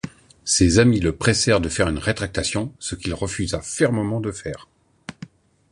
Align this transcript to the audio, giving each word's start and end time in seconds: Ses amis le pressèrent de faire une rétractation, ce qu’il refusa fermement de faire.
Ses 0.45 0.79
amis 0.79 0.99
le 0.99 1.15
pressèrent 1.15 1.61
de 1.61 1.69
faire 1.69 1.87
une 1.87 1.99
rétractation, 1.99 2.73
ce 2.79 2.95
qu’il 2.95 3.13
refusa 3.13 3.61
fermement 3.61 4.19
de 4.19 4.31
faire. 4.31 4.67